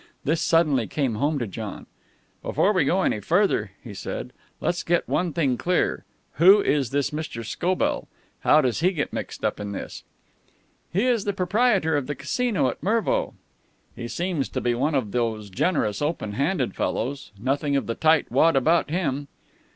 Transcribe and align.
This 0.23 0.41
suddenly 0.41 0.87
came 0.87 1.13
home 1.13 1.37
to 1.37 1.45
John. 1.45 1.85
"Before 2.41 2.73
we 2.73 2.85
go 2.85 3.03
any 3.03 3.19
further," 3.19 3.73
he 3.83 3.93
said, 3.93 4.33
"let's 4.59 4.81
get 4.81 5.07
one 5.07 5.31
thing 5.31 5.59
clear. 5.59 6.05
Who 6.37 6.59
is 6.59 6.89
this 6.89 7.11
Mr. 7.11 7.45
Scobell? 7.45 8.07
How 8.39 8.61
does 8.61 8.79
he 8.79 8.93
get 8.93 9.13
mixed 9.13 9.45
up 9.45 9.59
in 9.59 9.73
this?" 9.73 10.03
"He 10.91 11.05
is 11.05 11.25
the 11.25 11.33
proprietor 11.33 11.95
of 11.95 12.07
the 12.07 12.15
Casino 12.15 12.67
at 12.67 12.81
Mervo." 12.81 13.35
"He 13.95 14.07
seems 14.07 14.49
to 14.49 14.59
be 14.59 14.73
one 14.73 14.95
of 14.95 15.11
those 15.11 15.51
generous, 15.51 16.01
open 16.01 16.31
handed 16.31 16.73
fellows. 16.75 17.31
Nothing 17.39 17.75
of 17.75 17.85
the 17.85 17.93
tight 17.93 18.31
wad 18.31 18.55
about 18.55 18.89
him." 18.89 19.27